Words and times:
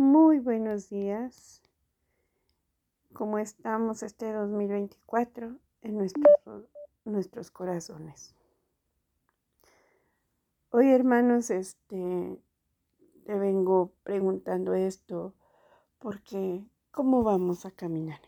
Muy 0.00 0.38
buenos 0.38 0.88
días. 0.88 1.60
¿Cómo 3.12 3.38
estamos 3.38 4.02
este 4.02 4.32
2024 4.32 5.58
en 5.82 5.98
nuestros, 5.98 6.64
nuestros 7.04 7.50
corazones? 7.50 8.34
Hoy, 10.70 10.88
hermanos, 10.88 11.50
este 11.50 12.40
te 13.26 13.38
vengo 13.38 13.92
preguntando 14.02 14.72
esto 14.72 15.34
porque 15.98 16.64
¿cómo 16.92 17.22
vamos 17.22 17.66
a 17.66 17.70
caminar? 17.70 18.22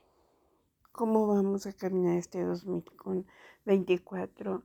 ¿Cómo 0.93 1.27
vamos 1.27 1.67
a 1.67 1.73
caminar 1.73 2.19
este 2.19 2.43
2024 2.43 4.63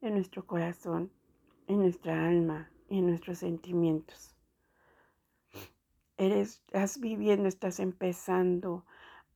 en 0.00 0.14
nuestro 0.14 0.46
corazón, 0.46 1.12
en 1.66 1.80
nuestra 1.80 2.26
alma, 2.26 2.70
en 2.88 3.08
nuestros 3.08 3.40
sentimientos? 3.40 4.35
Eres, 6.16 6.62
estás 6.66 7.00
viviendo, 7.00 7.48
estás 7.48 7.80
empezando 7.80 8.84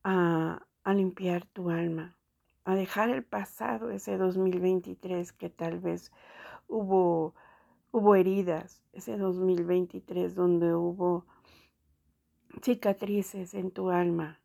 a, 0.03 0.65
a 0.83 0.93
limpiar 0.93 1.45
tu 1.45 1.69
alma, 1.69 2.17
a 2.65 2.75
dejar 2.75 3.09
el 3.09 3.23
pasado, 3.23 3.91
ese 3.91 4.17
2023 4.17 5.31
que 5.33 5.49
tal 5.49 5.79
vez 5.79 6.11
hubo, 6.67 7.35
hubo 7.91 8.15
heridas, 8.15 8.81
ese 8.93 9.17
2023 9.17 10.35
donde 10.35 10.73
hubo 10.73 11.25
cicatrices 12.61 13.53
en 13.53 13.71
tu 13.71 13.89
alma. 13.89 14.39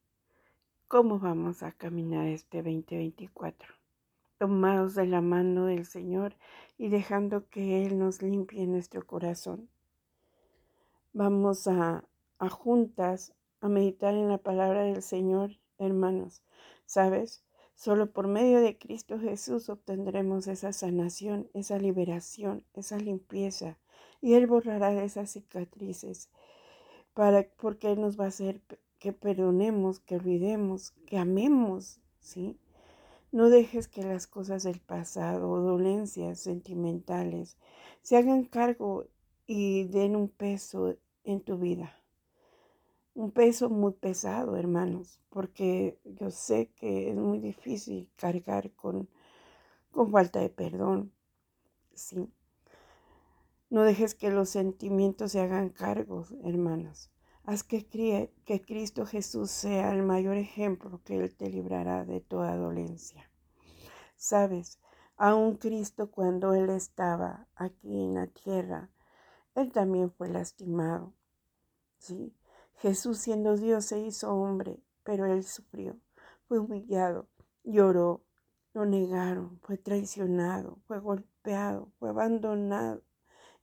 ¿Cómo 0.89 1.19
vamos 1.19 1.62
a 1.62 1.73
caminar 1.73 2.27
este 2.28 2.59
2024? 2.59 3.75
Tomados 4.39 4.95
de 4.95 5.06
la 5.06 5.20
mano 5.20 5.66
del 5.66 5.84
Señor 5.84 6.37
y 6.78 6.89
dejando 6.89 7.48
que 7.48 7.84
Él 7.84 7.98
nos 7.98 8.23
limpie 8.23 8.66
nuestro 8.66 9.05
corazón. 9.05 9.69
Vamos 11.12 11.66
a, 11.66 12.05
a 12.39 12.49
juntas 12.49 13.35
a 13.61 13.69
meditar 13.69 14.15
en 14.15 14.29
la 14.29 14.39
palabra 14.39 14.83
del 14.83 15.03
Señor, 15.03 15.59
hermanos. 15.79 16.43
¿Sabes? 16.84 17.43
Solo 17.75 18.11
por 18.11 18.27
medio 18.27 18.61
de 18.61 18.78
Cristo 18.78 19.19
Jesús 19.19 19.69
obtendremos 19.69 20.47
esa 20.47 20.73
sanación, 20.73 21.51
esa 21.53 21.78
liberación, 21.78 22.65
esa 22.75 22.98
limpieza. 22.98 23.78
Y 24.20 24.34
Él 24.34 24.47
borrará 24.47 25.03
esas 25.05 25.31
cicatrices 25.31 26.31
para, 27.12 27.48
porque 27.56 27.93
Él 27.93 28.01
nos 28.01 28.19
va 28.19 28.25
a 28.25 28.28
hacer 28.28 28.62
que 28.98 29.12
perdonemos, 29.12 30.00
que 30.00 30.17
olvidemos, 30.17 30.93
que 31.06 31.19
amemos, 31.19 32.00
¿sí? 32.21 32.59
No 33.33 33.50
dejes 33.50 33.89
que 33.89 34.03
las 34.03 34.27
cosas 34.27 34.62
del 34.62 34.81
pasado 34.81 35.61
dolencias 35.61 36.41
sentimentales 36.41 37.59
se 38.03 38.17
hagan 38.17 38.45
cargo 38.45 39.06
y 39.47 39.84
den 39.84 40.17
un 40.17 40.28
peso 40.28 40.97
en 41.25 41.41
tu 41.43 41.59
vida 41.59 41.95
un 43.17 43.31
peso 43.31 43.70
muy 43.70 43.92
pesado, 43.95 44.56
hermanos, 44.56 45.20
porque 45.31 45.98
yo 46.05 46.31
sé 46.31 46.70
que 46.77 47.11
es 47.11 47.17
muy 47.17 47.39
difícil 47.39 48.11
cargar 48.14 48.72
con, 48.72 49.09
con 49.91 50.11
falta 50.12 50.41
de 50.41 50.50
perdón. 50.50 51.12
Sí. 51.94 52.31
No 53.70 53.83
dejes 53.83 54.14
que 54.14 54.31
los 54.31 54.50
sentimientos 54.50 55.33
se 55.33 55.41
hagan 55.41 55.70
cargos, 55.70 56.34
hermanos. 56.44 57.11
Haz 57.44 57.62
que, 57.64 57.87
que 58.44 58.61
Cristo 58.61 59.06
Jesús 59.06 59.50
sea 59.50 59.92
el 59.92 60.03
mayor 60.03 60.37
ejemplo 60.37 61.00
que 61.03 61.17
Él 61.17 61.34
te 61.34 61.48
librará 61.48 62.05
de 62.05 62.20
toda 62.20 62.55
dolencia. 62.56 63.31
Sabes, 64.17 64.78
aún 65.17 65.56
Cristo 65.56 66.11
cuando 66.11 66.53
Él 66.53 66.69
estaba 66.69 67.48
aquí 67.55 67.98
en 68.05 68.14
la 68.14 68.27
tierra, 68.27 68.91
Él 69.55 69.72
también 69.72 70.11
fue 70.11 70.28
lastimado. 70.28 71.14
¿sí? 71.98 72.34
Jesús 72.77 73.19
siendo 73.19 73.56
Dios 73.56 73.86
se 73.86 74.00
hizo 74.00 74.34
hombre, 74.34 74.78
pero 75.02 75.27
él 75.27 75.44
sufrió, 75.44 75.96
fue 76.46 76.58
humillado, 76.58 77.28
lloró, 77.64 78.22
lo 78.72 78.84
negaron, 78.84 79.59
fue 79.62 79.78
traicionado, 79.78 80.78
fue 80.86 80.98
golpeado, 80.98 81.91
fue 81.98 82.10
abandonado 82.10 83.03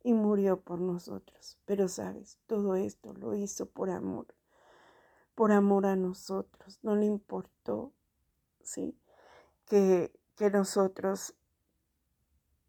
y 0.03 0.13
murió 0.13 0.61
por 0.61 0.79
nosotros. 0.79 1.59
Pero 1.65 1.87
sabes, 1.87 2.39
todo 2.47 2.75
esto 2.75 3.13
lo 3.13 3.35
hizo 3.35 3.67
por 3.67 3.89
amor, 3.89 4.27
por 5.35 5.51
amor 5.51 5.85
a 5.85 5.95
nosotros. 5.95 6.79
No 6.81 6.95
le 6.95 7.05
importó, 7.05 7.93
¿sí? 8.61 8.97
Que, 9.65 10.11
que 10.35 10.49
nosotros, 10.49 11.35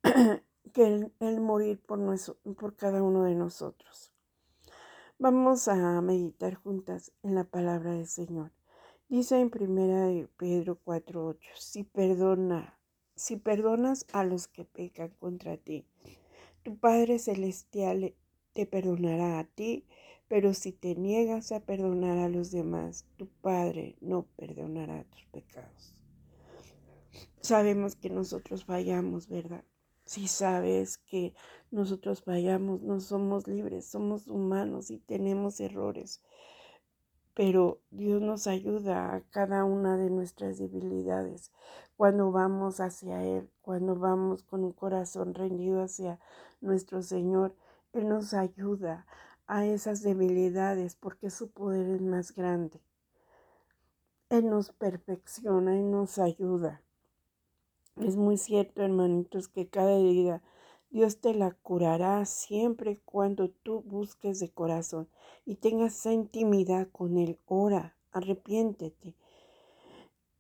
que 0.73 1.11
él, 1.21 1.41
morir 1.41 1.81
por, 1.81 1.99
por 2.57 2.77
cada 2.77 3.03
uno 3.03 3.25
de 3.25 3.35
nosotros. 3.35 4.14
Vamos 5.17 5.69
a 5.69 6.01
meditar 6.01 6.55
juntas 6.57 7.13
en 7.23 7.37
la 7.37 7.45
palabra 7.45 7.93
del 7.93 8.09
Señor. 8.09 8.51
Dice 9.09 9.39
en 9.39 9.49
primera 9.49 10.07
de 10.07 10.27
Pedro 10.37 10.81
4:8, 10.83 11.51
si 11.57 11.85
perdona, 11.85 12.81
si 13.15 13.37
perdonas 13.37 14.07
a 14.13 14.25
los 14.25 14.49
que 14.49 14.65
pecan 14.65 15.11
contra 15.21 15.57
ti, 15.57 15.87
tu 16.65 16.77
Padre 16.79 17.21
celestial 17.21 18.17
te 18.55 18.67
perdonará 18.67 19.39
a 19.39 19.45
ti, 19.45 19.87
pero 20.27 20.53
si 20.53 20.73
te 20.73 20.97
niegas 20.97 21.53
a 21.53 21.61
perdonar 21.61 22.19
a 22.19 22.29
los 22.29 22.51
demás, 22.51 23.07
tu 23.17 23.29
Padre 23.29 23.97
no 24.01 24.27
perdonará 24.37 25.05
tus 25.05 25.25
pecados. 25.27 25.95
Sabemos 27.41 27.95
que 27.95 28.11
nosotros 28.11 28.65
fallamos, 28.65 29.29
¿verdad? 29.29 29.65
Si 30.05 30.29
sabes 30.29 30.99
que 30.99 31.35
nosotros 31.71 32.23
fallamos, 32.23 32.83
no 32.83 33.01
somos 33.01 33.47
libres, 33.49 33.87
somos 33.87 34.27
humanos 34.27 34.91
y 34.91 34.99
tenemos 34.99 35.61
errores. 35.61 36.23
Pero 37.35 37.81
Dios 37.91 38.21
nos 38.23 38.47
ayuda 38.47 39.15
a 39.15 39.23
cada 39.31 39.65
una 39.65 39.97
de 39.97 40.11
nuestras 40.11 40.59
debilidades 40.59 41.51
cuando 41.97 42.31
vamos 42.31 42.81
hacia 42.81 43.25
Él, 43.25 43.51
cuando 43.63 43.97
vamos 43.97 44.43
con 44.43 44.63
un 44.63 44.73
corazón 44.73 45.35
rendido 45.35 45.83
hacia 45.83 46.21
nuestro 46.61 47.03
Señor. 47.03 47.57
Él 47.93 48.09
nos 48.09 48.35
ayuda 48.35 49.07
a 49.47 49.67
esas 49.67 50.03
debilidades 50.03 50.97
porque 50.97 51.31
su 51.31 51.51
poder 51.51 51.89
es 51.89 52.03
más 52.03 52.35
grande. 52.35 52.81
Él 54.31 54.49
nos 54.49 54.71
perfecciona, 54.73 55.77
y 55.77 55.83
nos 55.83 56.19
ayuda. 56.19 56.83
Es 57.97 58.17
muy 58.17 58.39
cierto, 58.39 58.83
hermanitos, 58.83 59.47
que 59.47 59.69
cada 59.69 59.93
herida 59.93 60.43
Dios 60.91 61.21
te 61.21 61.33
la 61.33 61.53
curará 61.53 62.25
siempre 62.25 63.01
cuando 63.05 63.51
tú 63.51 63.83
busques 63.83 64.41
de 64.41 64.51
corazón 64.51 65.09
y 65.47 65.57
tengas 65.57 65.95
esa 65.95 66.13
intimidad 66.13 66.89
con 66.91 67.17
Él. 67.19 67.39
Ora, 67.47 67.97
arrepiéntete. 68.11 69.15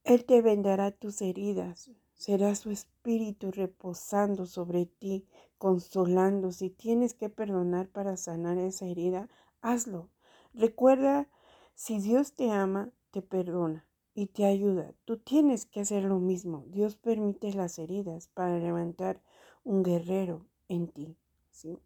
Él 0.02 0.24
te 0.24 0.42
vendará 0.42 0.90
tus 0.90 1.22
heridas. 1.22 1.90
Será 2.14 2.56
su 2.56 2.70
espíritu 2.70 3.52
reposando 3.52 4.46
sobre 4.46 4.86
ti, 4.86 5.24
consolando. 5.56 6.50
Si 6.50 6.70
tienes 6.70 7.14
que 7.14 7.28
perdonar 7.28 7.88
para 7.88 8.16
sanar 8.16 8.58
esa 8.58 8.86
herida, 8.86 9.28
hazlo. 9.60 10.08
Recuerda, 10.54 11.28
si 11.74 12.00
Dios 12.00 12.34
te 12.34 12.50
ama, 12.50 12.90
te 13.12 13.22
perdona 13.22 13.84
y 14.14 14.26
te 14.26 14.46
ayuda. 14.46 14.92
Tú 15.04 15.18
tienes 15.18 15.66
que 15.66 15.80
hacer 15.80 16.04
lo 16.04 16.18
mismo. 16.20 16.64
Dios 16.68 16.96
permite 16.96 17.52
las 17.52 17.78
heridas 17.78 18.28
para 18.28 18.58
levantar 18.58 19.20
un 19.64 19.82
guerrero 19.82 20.46
en 20.68 20.88
ti. 20.88 21.16
¿sí? 21.50 21.78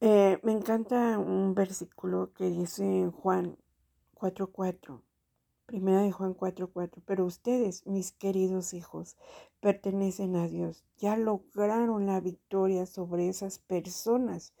Eh, 0.00 0.38
me 0.42 0.52
encanta 0.52 1.18
un 1.18 1.54
versículo 1.54 2.32
que 2.34 2.50
dice 2.50 2.84
en 2.84 3.10
Juan 3.10 3.56
4.4. 4.14 5.02
Primera 5.66 6.02
de 6.02 6.12
Juan 6.12 6.34
4:4. 6.34 7.02
Pero 7.04 7.24
ustedes, 7.24 7.84
mis 7.86 8.12
queridos 8.12 8.72
hijos, 8.72 9.16
pertenecen 9.60 10.36
a 10.36 10.46
Dios. 10.46 10.84
Ya 10.98 11.16
lograron 11.16 12.06
la 12.06 12.20
victoria 12.20 12.86
sobre 12.86 13.28
esas 13.28 13.58
personas 13.58 14.52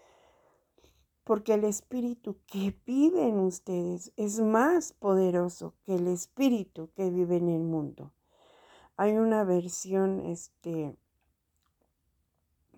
porque 1.26 1.54
el 1.54 1.64
espíritu 1.64 2.36
que 2.46 2.72
vive 2.86 3.26
en 3.26 3.40
ustedes 3.40 4.12
es 4.16 4.38
más 4.38 4.92
poderoso 4.92 5.74
que 5.84 5.96
el 5.96 6.06
espíritu 6.06 6.88
que 6.94 7.10
vive 7.10 7.34
en 7.38 7.48
el 7.48 7.64
mundo. 7.64 8.12
Hay 8.96 9.16
una 9.16 9.42
versión, 9.42 10.20
este, 10.20 10.96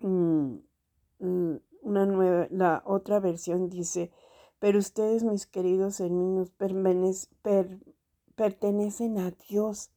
mm, 0.01 0.55
mm, 1.19 1.55
una 1.83 2.05
nueva, 2.07 2.47
la 2.49 2.81
otra 2.87 3.19
versión 3.19 3.69
dice, 3.69 4.09
pero 4.57 4.79
ustedes, 4.79 5.23
mis 5.23 5.45
queridos 5.45 5.99
hermanos, 5.99 6.51
pertenecen 8.35 9.19
a 9.19 9.29
Dios. 9.47 9.91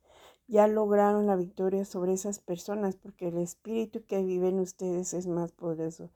Ya 0.46 0.66
lograron 0.66 1.26
la 1.26 1.36
victoria 1.36 1.86
sobre 1.86 2.12
esas 2.12 2.38
personas 2.38 2.96
porque 2.96 3.28
el 3.28 3.38
espíritu 3.38 4.04
que 4.04 4.22
vive 4.22 4.48
en 4.48 4.60
ustedes 4.60 5.14
es 5.14 5.26
más 5.26 5.52
poderoso 5.52 6.10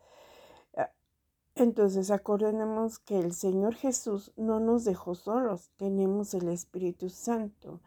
entonces 1.56 2.10
acordemos 2.10 2.98
que 2.98 3.18
el 3.18 3.32
Señor 3.32 3.74
Jesús 3.74 4.30
no 4.36 4.60
nos 4.60 4.84
dejó 4.84 5.14
solos, 5.14 5.70
tenemos 5.76 6.34
el 6.34 6.48
Espíritu 6.48 7.08
Santo 7.08 7.80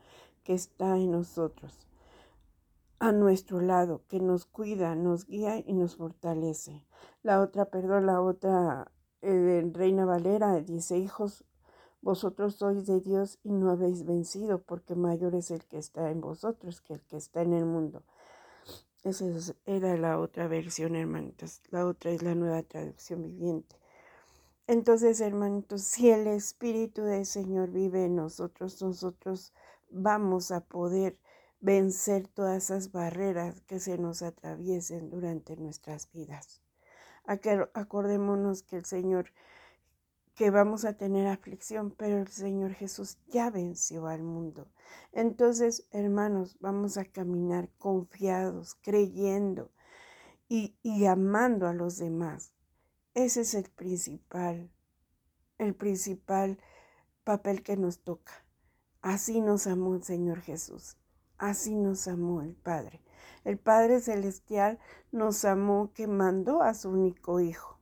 que 0.44 0.56
está 0.56 0.98
en 0.98 1.12
nosotros, 1.12 1.88
a 2.98 3.12
nuestro 3.12 3.62
lado, 3.62 4.02
que 4.08 4.20
nos 4.20 4.46
cuida, 4.46 4.96
nos 4.96 5.28
guía 5.28 5.60
y 5.60 5.74
nos 5.74 5.98
fortalece. 5.98 6.84
La 7.22 7.42
otra, 7.42 7.66
perdón, 7.66 8.08
la 8.08 8.22
otra 8.22 8.92
en 9.22 9.74
Reina 9.76 10.04
Valera 10.04 10.60
dice, 10.62 10.98
hijos, 10.98 11.46
vosotros 12.02 12.56
sois 12.56 12.88
de 12.88 13.02
Dios 13.02 13.38
y 13.44 13.52
no 13.52 13.70
habéis 13.70 14.04
vencido, 14.04 14.64
porque 14.64 14.96
mayor 14.96 15.36
es 15.36 15.52
el 15.52 15.64
que 15.66 15.78
está 15.78 16.10
en 16.10 16.22
vosotros 16.22 16.82
que 16.82 16.94
el 16.94 17.02
que 17.02 17.18
está 17.18 17.44
en 17.44 17.54
el 17.54 17.66
mundo. 17.66 18.04
Esa 19.04 19.26
era 19.66 19.96
la 19.98 20.20
otra 20.20 20.48
versión, 20.48 20.96
hermanitos. 20.96 21.62
La 21.72 21.86
otra 21.86 22.12
es 22.12 22.22
la 22.22 22.36
nueva 22.36 22.64
traducción 22.64 23.24
viviente. 23.24 23.78
Entonces, 24.68 25.22
hermanitos, 25.22 25.82
si 25.84 26.10
el 26.10 26.28
Espíritu 26.28 27.04
del 27.04 27.26
Señor 27.26 27.72
vive 27.72 28.06
en 28.06 28.16
nosotros, 28.16 28.82
nosotros 28.82 29.54
vamos 29.90 30.52
a 30.52 30.62
poder 30.62 31.18
vencer 31.60 32.28
todas 32.28 32.66
esas 32.66 32.92
barreras 32.92 33.62
que 33.62 33.80
se 33.80 33.98
nos 33.98 34.22
atraviesen 34.22 35.10
durante 35.10 35.58
nuestras 35.58 36.12
vidas. 36.12 36.62
Acordémonos 37.74 38.64
que 38.64 38.78
el 38.78 38.86
Señor, 38.86 39.32
que 40.40 40.52
vamos 40.52 40.86
a 40.86 40.94
tener 40.94 41.28
aflicción, 41.28 41.92
pero 41.92 42.18
el 42.18 42.30
Señor 42.30 42.72
Jesús 42.72 43.18
ya 43.28 43.50
venció 43.50 44.08
al 44.08 44.24
mundo. 44.24 44.70
Entonces, 45.12 45.86
hermanos, 45.92 46.56
vamos 46.62 46.96
a 46.96 47.04
caminar 47.04 47.68
confiados, 47.78 48.78
creyendo 48.82 49.70
y, 50.48 50.78
y 50.82 51.08
amando 51.08 51.68
a 51.68 51.74
los 51.74 51.98
demás. 51.98 52.54
Ese 53.16 53.42
es 53.42 53.54
el 53.54 53.70
principal, 53.70 54.72
el 55.58 55.76
principal 55.76 56.58
papel 57.26 57.62
que 57.62 57.76
nos 57.76 58.00
toca. 58.00 58.46
Así 59.02 59.42
nos 59.42 59.68
amó 59.68 59.96
el 59.96 60.04
Señor 60.04 60.40
Jesús. 60.40 60.96
Así 61.38 61.76
nos 61.76 62.08
amó 62.08 62.44
el 62.44 62.56
Padre. 62.56 63.02
El 63.44 63.58
Padre 63.58 64.00
Celestial 64.00 64.80
nos 65.12 65.44
amó 65.44 65.92
que 65.94 66.08
mandó 66.08 66.62
a 66.62 66.76
su 66.76 66.92
único 66.92 67.42
Hijo. 67.42 67.79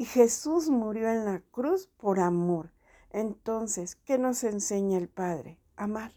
Y 0.00 0.06
Jesús 0.06 0.70
murió 0.70 1.10
en 1.10 1.26
la 1.26 1.40
cruz 1.50 1.88
por 1.98 2.20
amor. 2.20 2.70
Entonces, 3.10 3.96
¿qué 3.96 4.16
nos 4.16 4.44
enseña 4.44 4.96
el 4.96 5.10
Padre? 5.10 5.58
Amar. 5.76 6.14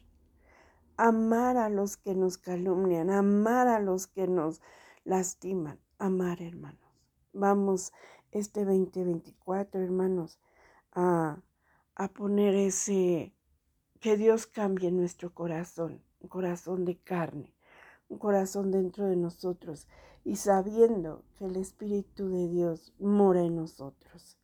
Amar 0.95 1.57
a 1.57 1.67
los 1.67 1.97
que 1.97 2.15
nos 2.15 2.37
calumnian, 2.37 3.09
amar 3.09 3.67
a 3.67 3.81
los 3.81 4.07
que 4.07 4.25
nos 4.25 4.61
lastiman. 5.03 5.81
Amar, 5.97 6.41
hermanos. 6.41 6.79
Vamos 7.33 7.91
este 8.31 8.63
2024, 8.63 9.81
hermanos, 9.81 10.39
a, 10.93 11.41
a 11.95 12.07
poner 12.07 12.55
ese, 12.55 13.33
que 13.99 14.15
Dios 14.15 14.47
cambie 14.47 14.93
nuestro 14.93 15.33
corazón 15.33 16.01
un 16.21 16.29
corazón 16.29 16.85
de 16.85 16.97
carne, 16.99 17.53
un 18.07 18.17
corazón 18.17 18.71
dentro 18.71 19.07
de 19.07 19.17
nosotros 19.17 19.87
y 20.23 20.37
sabiendo 20.37 21.23
que 21.35 21.45
el 21.45 21.57
Espíritu 21.57 22.29
de 22.29 22.47
Dios 22.47 22.93
mora 22.99 23.41
en 23.41 23.55
nosotros. 23.55 24.37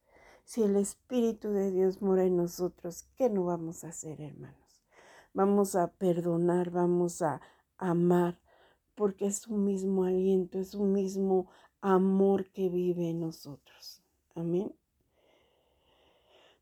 Si 0.44 0.64
el 0.64 0.76
Espíritu 0.76 1.50
de 1.50 1.72
Dios 1.72 2.02
mora 2.02 2.26
en 2.26 2.38
nosotros, 2.38 3.08
¿qué 3.16 3.30
no 3.30 3.46
vamos 3.46 3.84
a 3.84 3.90
hacer, 3.90 4.20
hermanos? 4.20 4.84
Vamos 5.34 5.76
a 5.76 5.88
perdonar, 5.88 6.72
vamos 6.72 7.22
a 7.22 7.40
amar, 7.78 8.40
porque 8.96 9.28
es 9.28 9.48
un 9.48 9.64
mismo 9.64 10.04
aliento, 10.04 10.60
es 10.60 10.74
un 10.74 10.92
mismo 10.92 11.50
amor 11.81 12.50
que 12.52 12.70
vive 12.70 13.10
en 13.10 13.22
nosotros. 13.22 14.04
Amén. 14.36 14.74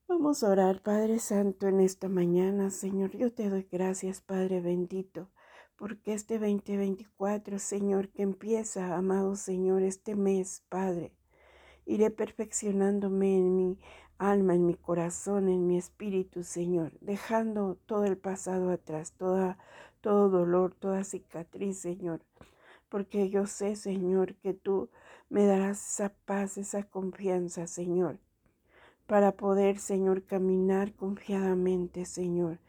Vamos 0.08 0.44
a 0.44 0.50
orar, 0.50 0.82
Padre 0.82 1.20
Santo, 1.20 1.68
en 1.68 1.80
esta 1.80 2.08
mañana, 2.08 2.70
Señor. 2.70 3.12
Yo 3.12 3.34
te 3.34 3.50
doy 3.50 3.68
gracias, 3.70 4.22
Padre 4.22 4.62
bendito, 4.62 5.30
porque 5.78 6.14
este 6.14 6.40
2024, 6.40 7.60
Señor, 7.60 8.10
que 8.10 8.24
empieza, 8.24 8.96
amado 8.98 9.36
Señor, 9.36 9.84
este 9.84 10.16
mes, 10.16 10.64
Padre, 10.70 11.14
iré 11.86 12.10
perfeccionándome 12.12 13.38
en 13.38 13.56
mi 13.56 13.80
alma, 14.18 14.56
en 14.56 14.66
mi 14.66 14.76
corazón, 14.76 15.48
en 15.50 15.68
mi 15.68 15.78
espíritu, 15.78 16.44
Señor, 16.44 16.94
dejando 17.00 17.78
todo 17.86 18.06
el 18.06 18.18
pasado 18.18 18.72
atrás, 18.72 19.14
toda, 19.14 19.58
todo 20.02 20.30
dolor, 20.30 20.74
toda 20.74 21.04
cicatriz, 21.04 21.80
Señor, 21.80 22.22
porque 22.90 23.30
yo 23.30 23.46
sé, 23.46 23.76
Señor, 23.76 24.36
que 24.36 24.54
tú 24.54 24.90
me 25.30 25.46
darás 25.46 25.94
esa 25.94 26.10
paz, 26.26 26.58
esa 26.58 26.84
confianza, 26.84 27.68
Señor 27.68 28.20
para 29.08 29.32
poder, 29.32 29.80
Señor, 29.80 30.26
caminar 30.26 30.94
confiadamente, 30.94 32.06
Señor, 32.06 32.60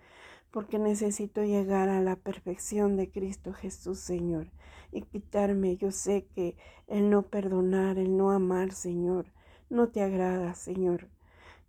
porque 0.50 0.79
necesito 0.79 1.43
llegar 1.43 1.89
a 1.89 2.00
la 2.00 2.17
perfección 2.17 2.97
de 2.97 3.11
Cristo 3.11 3.53
Jesús, 3.53 3.99
Señor, 3.99 4.50
y 4.93 5.03
quitarme, 5.03 5.77
yo 5.77 5.91
sé 5.91 6.27
que 6.35 6.56
el 6.87 7.11
no 7.11 7.23
perdonar, 7.23 7.99
el 7.99 8.17
no 8.17 8.31
amar, 8.31 8.73
Señor, 8.73 9.27
no 9.69 9.89
te 9.89 10.03
agrada, 10.03 10.55
Señor. 10.55 11.09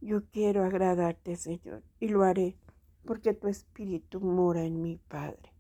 Yo 0.02 0.24
quiero 0.32 0.64
agradarte, 0.64 1.36
Señor, 1.36 1.84
y 2.00 2.08
lo 2.08 2.24
haré, 2.24 2.56
porque 3.06 3.34
tu 3.34 3.48
Espíritu 3.50 4.22
mora 4.22 4.64
en 4.64 4.82
mi 4.82 4.98
Padre. 4.98 5.52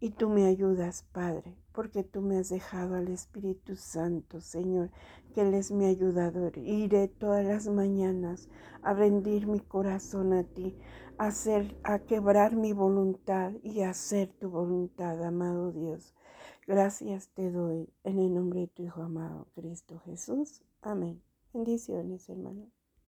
Y 0.00 0.10
tú 0.10 0.28
me 0.28 0.46
ayudas, 0.46 1.04
Padre, 1.12 1.54
porque 1.72 2.04
tú 2.04 2.20
me 2.20 2.38
has 2.38 2.48
dejado 2.50 2.94
al 2.96 3.08
Espíritu 3.08 3.76
Santo, 3.76 4.40
Señor, 4.40 4.90
que 5.34 5.42
Él 5.42 5.54
es 5.54 5.70
mi 5.70 5.86
ayudador. 5.86 6.56
Iré 6.58 7.08
todas 7.08 7.44
las 7.44 7.68
mañanas 7.68 8.48
a 8.82 8.92
rendir 8.94 9.46
mi 9.46 9.60
corazón 9.60 10.32
a 10.32 10.44
ti, 10.44 10.76
a, 11.18 11.26
hacer, 11.28 11.76
quebrar 12.06 12.56
mi 12.56 12.72
voluntad 12.72 13.52
y 13.62 13.82
a 13.82 13.90
hacer 13.90 14.32
tu 14.40 14.50
voluntad, 14.50 15.22
amado 15.24 15.72
Dios. 15.72 16.14
Gracias 16.66 17.28
te 17.30 17.50
doy 17.50 17.88
en 18.04 18.18
el 18.18 18.34
nombre 18.34 18.60
de 18.60 18.68
tu 18.68 18.82
Hijo 18.82 19.02
amado, 19.02 19.48
Cristo 19.54 19.98
Jesús. 20.04 20.62
Amén. 20.80 21.22
Bendiciones, 21.52 22.28
hermano. 22.28 22.81